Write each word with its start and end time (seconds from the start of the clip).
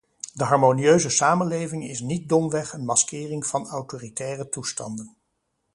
De 0.33 0.43
harmonieuze 0.43 1.09
samenleving 1.09 1.83
is 1.89 1.99
niet 1.99 2.29
domweg 2.29 2.73
een 2.73 2.85
maskering 2.85 3.45
van 3.45 3.67
autoritaire 3.67 4.49
toestanden. 4.49 5.15